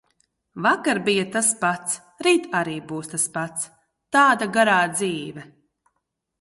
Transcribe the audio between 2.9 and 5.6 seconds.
būs tas pats. tāda garā dzīve.